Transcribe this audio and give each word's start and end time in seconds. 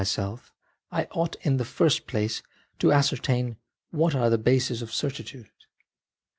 myself, 0.01 0.51
I 0.91 1.03
ought 1.11 1.35
in 1.43 1.57
the 1.57 1.63
first 1.63 2.07
place 2.07 2.41
to 2.79 2.91
ascertain 2.91 3.57
what 3.91 4.15
are 4.15 4.31
the 4.31 4.39
bases 4.39 4.81
of 4.81 4.91
certitude." 4.91 5.51